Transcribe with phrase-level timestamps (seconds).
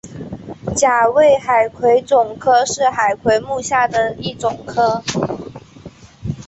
[0.75, 5.03] 甲胄海葵总科是海葵目下的一总科。